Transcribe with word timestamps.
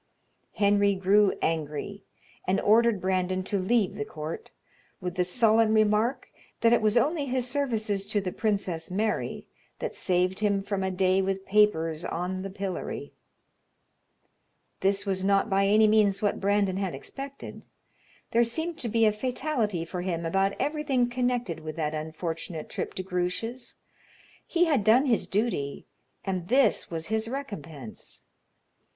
Henry 0.55 0.95
grew 0.95 1.35
angry 1.43 2.03
and 2.47 2.59
ordered 2.61 2.99
Brandon 2.99 3.43
to 3.43 3.59
leave 3.59 3.93
the 3.93 4.03
court, 4.03 4.49
with 4.99 5.13
the 5.13 5.23
sullen 5.23 5.75
remark 5.75 6.31
that 6.61 6.73
it 6.73 6.81
was 6.81 6.97
only 6.97 7.27
his 7.27 7.47
services 7.47 8.07
to 8.07 8.19
the 8.19 8.31
Princess 8.31 8.89
Mary 8.89 9.45
that 9.77 9.93
saved 9.93 10.39
him 10.39 10.63
from 10.63 10.81
a 10.81 10.89
day 10.89 11.21
with 11.21 11.45
papers 11.45 12.03
on 12.03 12.41
the 12.41 12.49
pillory. 12.49 13.13
This 14.79 15.05
was 15.05 15.23
not 15.23 15.51
by 15.51 15.67
any 15.67 15.85
means 15.87 16.19
what 16.19 16.41
Brandon 16.41 16.77
had 16.77 16.95
expected. 16.95 17.67
There 18.31 18.43
seemed 18.43 18.79
to 18.79 18.89
be 18.89 19.05
a 19.05 19.13
fatality 19.13 19.85
for 19.85 20.01
him 20.01 20.25
about 20.25 20.59
everything 20.59 21.11
connected 21.11 21.59
with 21.59 21.75
that 21.75 21.93
unfortunate 21.93 22.69
trip 22.69 22.95
to 22.95 23.03
Grouche's. 23.03 23.75
He 24.47 24.65
had 24.65 24.83
done 24.83 25.05
his 25.05 25.27
duty, 25.27 25.85
and 26.25 26.47
this 26.47 26.89
was 26.89 27.09
his 27.09 27.27
recompense. 27.27 28.23